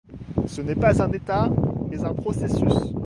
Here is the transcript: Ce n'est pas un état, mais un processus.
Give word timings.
Ce 0.47 0.61
n'est 0.63 0.73
pas 0.73 0.99
un 1.03 1.11
état, 1.11 1.47
mais 1.91 2.03
un 2.03 2.15
processus. 2.15 2.73